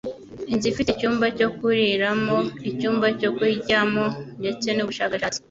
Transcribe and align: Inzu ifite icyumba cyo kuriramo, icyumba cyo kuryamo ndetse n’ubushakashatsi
Inzu 0.51 0.65
ifite 0.71 0.89
icyumba 0.91 1.25
cyo 1.37 1.47
kuriramo, 1.57 2.37
icyumba 2.69 3.07
cyo 3.19 3.29
kuryamo 3.37 4.05
ndetse 4.39 4.67
n’ubushakashatsi 4.73 5.39